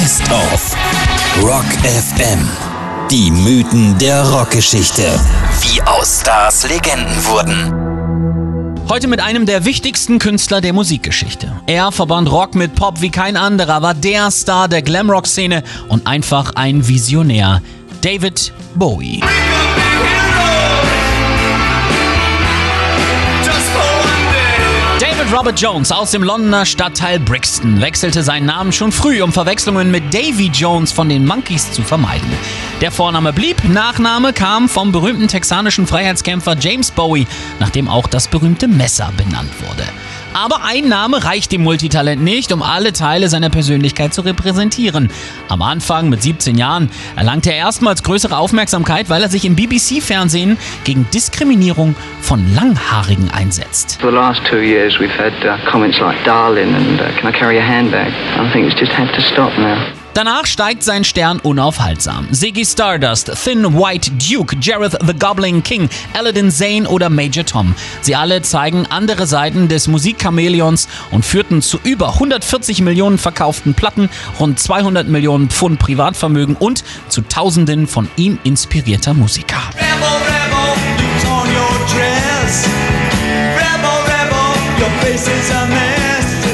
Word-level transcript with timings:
Best 0.00 0.22
of 0.32 0.76
Rock 1.42 1.66
FM. 1.84 2.48
Die 3.10 3.30
Mythen 3.30 3.98
der 3.98 4.26
Rockgeschichte. 4.30 5.20
Wie 5.60 5.82
aus 5.82 6.22
Stars 6.22 6.66
Legenden 6.66 7.26
wurden. 7.26 8.88
Heute 8.88 9.08
mit 9.08 9.20
einem 9.20 9.44
der 9.44 9.66
wichtigsten 9.66 10.18
Künstler 10.18 10.62
der 10.62 10.72
Musikgeschichte. 10.72 11.52
Er 11.66 11.92
verband 11.92 12.32
Rock 12.32 12.54
mit 12.54 12.74
Pop 12.76 13.02
wie 13.02 13.10
kein 13.10 13.36
anderer, 13.36 13.82
war 13.82 13.92
der 13.92 14.30
Star 14.30 14.68
der 14.68 14.80
Glamrock-Szene 14.80 15.64
und 15.88 16.06
einfach 16.06 16.54
ein 16.54 16.88
Visionär. 16.88 17.60
David 18.00 18.54
Bowie. 18.76 19.20
David 25.20 25.36
Robert 25.36 25.60
Jones 25.60 25.92
aus 25.92 26.12
dem 26.12 26.22
Londoner 26.22 26.64
Stadtteil 26.64 27.20
Brixton 27.20 27.82
wechselte 27.82 28.22
seinen 28.22 28.46
Namen 28.46 28.72
schon 28.72 28.90
früh, 28.90 29.20
um 29.20 29.34
Verwechslungen 29.34 29.90
mit 29.90 30.14
Davy 30.14 30.46
Jones 30.46 30.92
von 30.92 31.10
den 31.10 31.26
Monkeys 31.26 31.70
zu 31.72 31.82
vermeiden. 31.82 32.32
Der 32.80 32.90
Vorname 32.90 33.34
blieb, 33.34 33.62
Nachname 33.64 34.32
kam 34.32 34.66
vom 34.66 34.92
berühmten 34.92 35.28
texanischen 35.28 35.86
Freiheitskämpfer 35.86 36.56
James 36.58 36.90
Bowie, 36.90 37.26
nachdem 37.58 37.86
auch 37.86 38.06
das 38.06 38.28
berühmte 38.28 38.66
Messer 38.66 39.12
benannt 39.14 39.50
wurde. 39.60 39.84
Aber 40.32 40.64
ein 40.64 40.88
Name 40.88 41.24
reicht 41.24 41.52
dem 41.52 41.62
Multitalent 41.62 42.22
nicht, 42.22 42.52
um 42.52 42.62
alle 42.62 42.92
Teile 42.92 43.28
seiner 43.28 43.50
Persönlichkeit 43.50 44.14
zu 44.14 44.20
repräsentieren. 44.20 45.10
Am 45.48 45.60
Anfang, 45.62 46.08
mit 46.08 46.22
17 46.22 46.56
Jahren, 46.56 46.88
erlangte 47.16 47.50
er 47.50 47.56
erstmals 47.56 48.02
größere 48.02 48.36
Aufmerksamkeit, 48.36 49.10
weil 49.10 49.22
er 49.22 49.28
sich 49.28 49.44
im 49.44 49.56
BBC-Fernsehen 49.56 50.56
gegen 50.84 51.08
Diskriminierung 51.12 51.96
von 52.20 52.54
Langhaarigen 52.54 53.30
einsetzt. 53.30 53.98
Uh, 54.02 54.10
darling 56.24 56.74
uh, 57.00 57.32
carry 57.32 57.58
a 57.58 57.62
handbag? 57.62 58.12
I 58.36 58.50
think 58.52 58.70
it's 58.70 58.78
just 58.78 58.92
had 58.92 59.12
to 59.14 59.20
stop 59.20 59.56
now. 59.58 59.99
Danach 60.14 60.46
steigt 60.46 60.82
sein 60.82 61.04
Stern 61.04 61.38
unaufhaltsam. 61.38 62.28
Ziggy 62.32 62.64
Stardust, 62.64 63.30
Thin 63.44 63.74
White 63.74 64.10
Duke, 64.12 64.56
Jareth 64.60 64.98
the 65.06 65.14
Gobbling 65.14 65.62
King, 65.62 65.88
Aladdin 66.14 66.50
Zane 66.50 66.88
oder 66.88 67.08
Major 67.08 67.44
Tom. 67.44 67.74
Sie 68.00 68.16
alle 68.16 68.42
zeigen 68.42 68.86
andere 68.86 69.26
Seiten 69.26 69.68
des 69.68 69.86
Musikchamäleons 69.86 70.88
und 71.12 71.24
führten 71.24 71.62
zu 71.62 71.78
über 71.84 72.14
140 72.14 72.80
Millionen 72.82 73.18
verkauften 73.18 73.74
Platten, 73.74 74.10
rund 74.40 74.58
200 74.58 75.06
Millionen 75.06 75.48
Pfund 75.48 75.78
Privatvermögen 75.78 76.56
und 76.56 76.82
zu 77.08 77.22
Tausenden 77.22 77.86
von 77.86 78.08
ihm 78.16 78.38
inspirierter 78.42 79.14
Musiker. 79.14 79.60
Rebel, 79.76 80.08
rebel, 80.26 80.50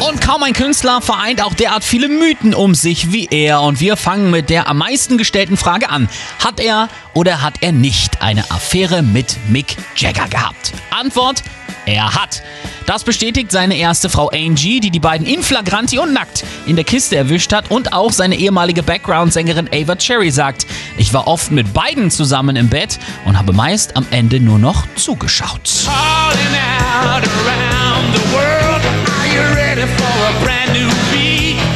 Und 0.08 0.20
kaum 0.20 0.42
ein 0.44 0.52
Künstler 0.52 1.00
vereint 1.00 1.42
auch 1.42 1.54
derart 1.54 1.82
viele 1.82 2.08
Mythen 2.08 2.54
um 2.54 2.76
sich 2.76 3.12
wie 3.12 3.26
er. 3.28 3.60
Und 3.62 3.80
wir 3.80 3.96
fangen 3.96 4.30
mit 4.30 4.50
der 4.50 4.68
am 4.68 4.78
meisten 4.78 5.18
gestellten 5.18 5.56
Frage 5.56 5.90
an. 5.90 6.08
Hat 6.44 6.60
er 6.60 6.88
oder 7.12 7.42
hat 7.42 7.54
er 7.60 7.72
nicht 7.72 8.22
eine 8.22 8.48
Affäre 8.50 9.02
mit 9.02 9.36
Mick 9.48 9.76
Jagger 9.96 10.28
gehabt? 10.28 10.72
Antwort, 10.90 11.42
er 11.86 12.14
hat. 12.14 12.42
Das 12.86 13.02
bestätigt 13.02 13.50
seine 13.50 13.76
erste 13.76 14.08
Frau 14.08 14.28
Angie, 14.28 14.78
die 14.78 14.92
die 14.92 15.00
beiden 15.00 15.26
in 15.26 15.42
flagranti 15.42 15.98
und 15.98 16.12
nackt 16.12 16.44
in 16.66 16.76
der 16.76 16.84
Kiste 16.84 17.16
erwischt 17.16 17.52
hat 17.52 17.72
und 17.72 17.92
auch 17.92 18.12
seine 18.12 18.36
ehemalige 18.36 18.84
Background-Sängerin 18.84 19.68
Ava 19.72 19.96
Cherry 19.96 20.30
sagt, 20.30 20.66
ich 20.98 21.12
war 21.14 21.26
oft 21.26 21.50
mit 21.50 21.74
beiden 21.74 22.12
zusammen 22.12 22.54
im 22.54 22.68
Bett 22.68 23.00
und 23.24 23.36
habe 23.36 23.52
meist 23.52 23.96
am 23.96 24.06
Ende 24.12 24.38
nur 24.38 24.60
noch 24.60 24.84
zugeschaut. 24.94 25.88
Out 25.88 27.24
around 27.24 28.14
the 28.14 28.32
world. 28.32 28.55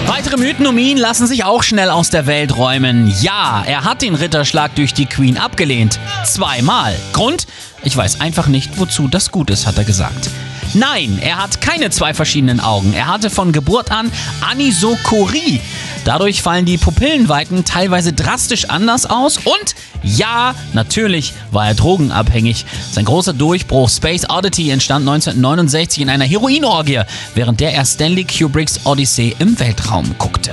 Weitere 0.06 0.36
Mythen 0.36 0.66
um 0.66 0.78
ihn 0.78 0.96
lassen 0.96 1.26
sich 1.26 1.44
auch 1.44 1.62
schnell 1.62 1.90
aus 1.90 2.10
der 2.10 2.26
Welt 2.26 2.56
räumen. 2.56 3.12
Ja, 3.20 3.64
er 3.66 3.84
hat 3.84 4.02
den 4.02 4.14
Ritterschlag 4.14 4.74
durch 4.74 4.94
die 4.94 5.06
Queen 5.06 5.38
abgelehnt. 5.38 5.98
Zweimal. 6.24 6.94
Grund? 7.12 7.46
Ich 7.82 7.96
weiß 7.96 8.20
einfach 8.20 8.46
nicht, 8.46 8.78
wozu 8.78 9.08
das 9.08 9.32
gut 9.32 9.50
ist, 9.50 9.66
hat 9.66 9.78
er 9.78 9.84
gesagt. 9.84 10.30
Nein, 10.74 11.18
er 11.20 11.38
hat 11.38 11.60
keine 11.60 11.90
zwei 11.90 12.14
verschiedenen 12.14 12.60
Augen. 12.60 12.92
Er 12.92 13.08
hatte 13.08 13.28
von 13.28 13.50
Geburt 13.50 13.90
an 13.90 14.12
Anisokorie. 14.48 15.60
Dadurch 16.10 16.42
fallen 16.42 16.64
die 16.64 16.76
Pupillenweiten 16.76 17.64
teilweise 17.64 18.12
drastisch 18.12 18.64
anders 18.64 19.06
aus 19.06 19.36
und 19.36 19.76
ja, 20.02 20.56
natürlich 20.72 21.34
war 21.52 21.68
er 21.68 21.74
drogenabhängig. 21.74 22.66
Sein 22.90 23.04
großer 23.04 23.32
Durchbruch 23.32 23.88
Space 23.88 24.28
Oddity 24.28 24.70
entstand 24.70 25.08
1969 25.08 26.02
in 26.02 26.10
einer 26.10 26.24
Heroinorgie, 26.24 27.02
während 27.36 27.60
der 27.60 27.74
er 27.74 27.84
Stanley 27.84 28.24
Kubricks 28.24 28.80
Odyssee 28.86 29.36
im 29.38 29.56
Weltraum 29.60 30.12
guckte. 30.18 30.50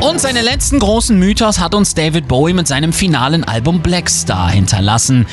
Und 0.00 0.20
seinen 0.20 0.44
letzten 0.44 0.78
großen 0.78 1.18
Mythos 1.18 1.58
hat 1.58 1.74
uns 1.74 1.94
David 1.94 2.28
Bowie 2.28 2.52
mit 2.52 2.68
seinem 2.68 2.92
finalen 2.92 3.42
Album 3.42 3.80
Black 3.80 4.08
Star 4.08 4.50
hinterlassen. 4.50 5.26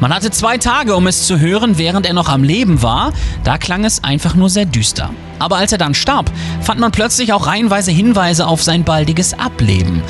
Man 0.00 0.14
hatte 0.14 0.30
zwei 0.30 0.56
Tage, 0.56 0.96
um 0.96 1.06
es 1.06 1.26
zu 1.26 1.38
hören, 1.38 1.76
während 1.76 2.06
er 2.06 2.14
noch 2.14 2.30
am 2.30 2.42
Leben 2.42 2.82
war. 2.82 3.12
Da 3.44 3.58
klang 3.58 3.84
es 3.84 4.02
einfach 4.02 4.34
nur 4.34 4.48
sehr 4.48 4.64
düster. 4.64 5.10
Aber 5.38 5.56
als 5.56 5.72
er 5.72 5.78
dann 5.78 5.92
starb, 5.92 6.32
fand 6.62 6.80
man 6.80 6.90
plötzlich 6.90 7.34
auch 7.34 7.46
reihenweise 7.46 7.90
Hinweise 7.90 8.46
auf 8.46 8.62
sein 8.62 8.82
baldiges 8.82 9.38
Ableben. 9.38 10.02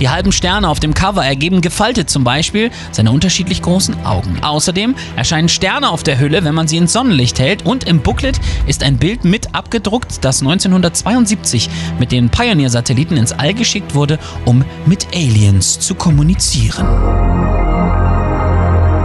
Die 0.00 0.08
halben 0.08 0.32
Sterne 0.32 0.68
auf 0.68 0.80
dem 0.80 0.92
Cover 0.92 1.24
ergeben 1.24 1.60
gefaltet 1.60 2.10
zum 2.10 2.24
Beispiel 2.24 2.70
seine 2.90 3.12
unterschiedlich 3.12 3.62
großen 3.62 4.04
Augen. 4.04 4.40
Außerdem 4.42 4.96
erscheinen 5.14 5.48
Sterne 5.48 5.90
auf 5.90 6.02
der 6.02 6.18
Hülle, 6.18 6.42
wenn 6.42 6.54
man 6.54 6.66
sie 6.66 6.76
ins 6.76 6.92
Sonnenlicht 6.92 7.38
hält 7.38 7.64
und 7.64 7.84
im 7.84 8.00
Booklet 8.00 8.40
ist 8.66 8.82
ein 8.82 8.96
Bild 8.96 9.24
mit 9.24 9.54
abgedruckt, 9.54 10.24
das 10.24 10.40
1972 10.40 11.68
mit 12.00 12.10
den 12.10 12.28
Pioneer-Satelliten 12.28 13.16
ins 13.16 13.32
All 13.32 13.54
geschickt 13.54 13.94
wurde, 13.94 14.18
um 14.44 14.64
mit 14.86 15.08
Aliens 15.14 15.78
zu 15.78 15.94
kommunizieren. 15.94 17.67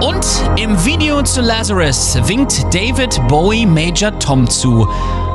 Und 0.04 0.26
im 0.60 0.84
Video 0.84 1.22
zu 1.22 1.40
Lazarus 1.40 2.18
winkt 2.28 2.62
David 2.74 3.26
Bowie 3.30 3.66
Major 3.66 4.12
Tom 4.20 4.50
zu. 4.50 4.86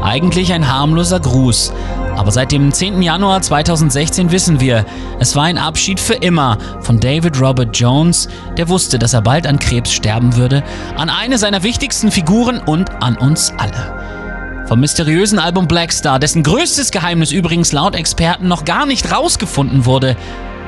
Eigentlich 0.02 0.52
ein 0.52 0.70
harmloser 0.70 1.20
Gruß. 1.20 1.72
Aber 2.16 2.30
seit 2.30 2.52
dem 2.52 2.70
10. 2.70 3.00
Januar 3.00 3.40
2016 3.40 4.30
wissen 4.30 4.60
wir, 4.60 4.84
es 5.20 5.34
war 5.34 5.44
ein 5.44 5.56
Abschied 5.56 5.98
für 5.98 6.16
immer 6.16 6.58
von 6.82 7.00
David 7.00 7.40
Robert 7.40 7.74
Jones, 7.78 8.28
der 8.58 8.68
wusste, 8.68 8.98
dass 8.98 9.14
er 9.14 9.22
bald 9.22 9.46
an 9.46 9.58
Krebs 9.58 9.90
sterben 9.90 10.36
würde, 10.36 10.62
an 10.98 11.08
eine 11.08 11.38
seiner 11.38 11.62
wichtigsten 11.62 12.10
Figuren 12.10 12.58
und 12.58 12.90
an 13.02 13.16
uns 13.16 13.54
alle. 13.56 14.66
Vom 14.66 14.80
mysteriösen 14.80 15.38
Album 15.38 15.66
Black 15.66 15.94
Star, 15.94 16.18
dessen 16.18 16.42
größtes 16.42 16.90
Geheimnis 16.90 17.32
übrigens 17.32 17.72
laut 17.72 17.94
Experten 17.94 18.48
noch 18.48 18.66
gar 18.66 18.84
nicht 18.84 19.10
rausgefunden 19.10 19.86
wurde. 19.86 20.14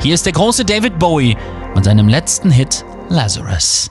Hier 0.02 0.14
ist 0.14 0.24
der 0.24 0.32
große 0.32 0.64
David 0.64 0.98
Bowie 0.98 1.36
mit 1.74 1.84
seinem 1.84 2.08
letzten 2.08 2.50
Hit 2.50 2.82
Lazarus. 3.10 3.90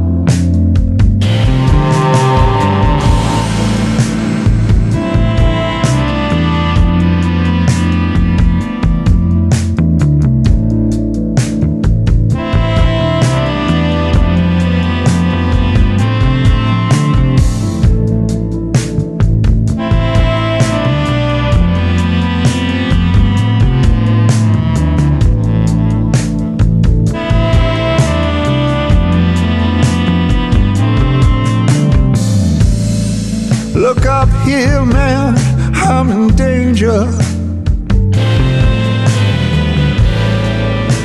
Look 33.93 34.05
up 34.05 34.29
here, 34.45 34.85
man, 34.85 35.35
I'm 35.75 36.09
in 36.11 36.33
danger. 36.37 37.01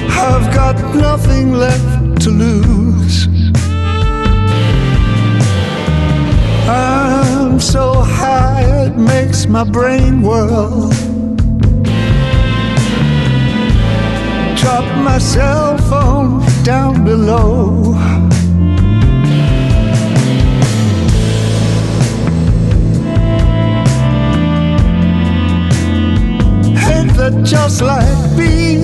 I've 0.09 0.55
got 0.55 0.77
nothing 0.95 1.55
left 1.55 2.23
to 2.23 2.31
lose. 2.31 3.27
I'm 6.69 7.59
so 7.59 7.95
high, 7.95 8.63
it 8.85 8.97
makes 8.97 9.49
my 9.49 9.65
brain 9.65 10.23
whirl. 10.23 10.89
Drop 14.61 14.87
my 15.03 15.19
cell 15.19 15.77
phone 15.91 16.41
down 16.63 17.05
below. 17.05 18.26
Just 27.45 27.83
like 27.83 28.37
being 28.37 28.76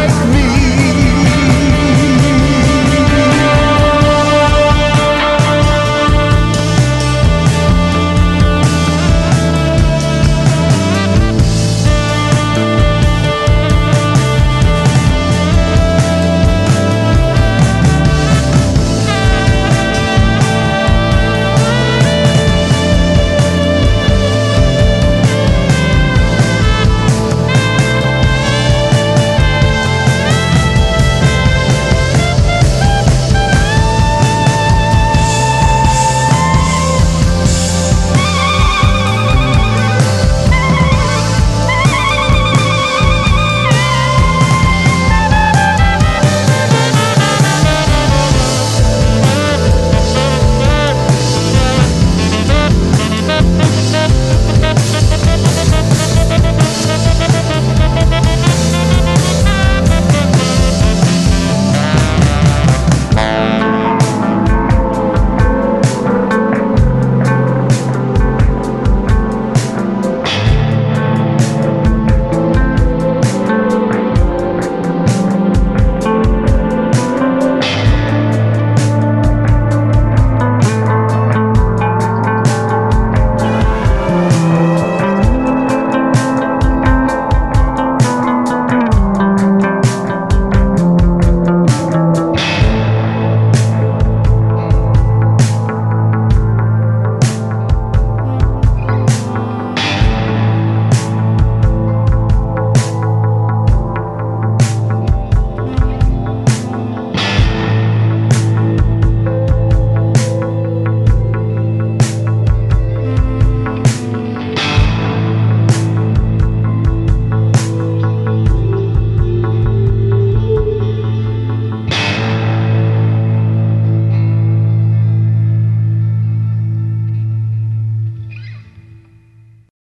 like 0.00 0.28
me. 0.30 0.39